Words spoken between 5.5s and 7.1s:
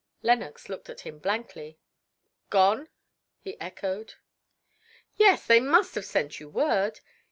must have sent you word.